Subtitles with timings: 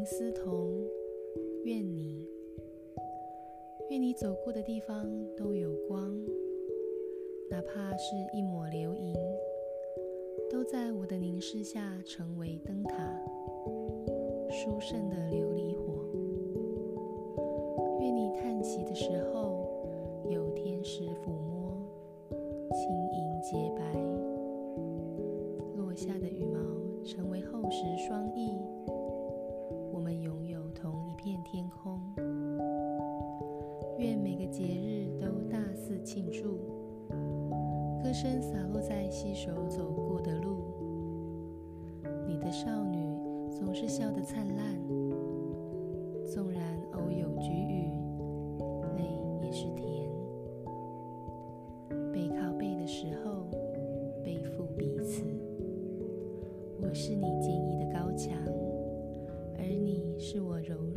[0.00, 0.72] 林思彤，
[1.64, 2.26] 愿你，
[3.90, 6.10] 愿你走过的地方都有光，
[7.50, 9.14] 哪怕是一抹流萤，
[10.48, 12.96] 都在我的凝视下成为灯塔，
[14.48, 16.02] 殊胜的琉璃火。
[18.00, 19.68] 愿你叹息的时候，
[20.30, 21.76] 有天使抚摸，
[22.72, 23.92] 轻盈洁白，
[25.76, 26.58] 落下的羽毛
[27.04, 28.59] 成为厚实双翼。
[34.00, 36.56] 愿每个节日都大肆庆祝，
[38.02, 40.64] 歌声洒落在携手走过的路。
[42.26, 42.96] 你的少女
[43.50, 44.74] 总是笑得灿烂，
[46.24, 47.92] 纵然偶有菊雨，
[48.96, 49.04] 泪
[49.42, 50.08] 也是甜。
[52.10, 53.44] 背靠背的时候，
[54.24, 55.26] 背负彼此。
[56.80, 58.32] 我是你坚毅的高墙，
[59.58, 60.89] 而你是我柔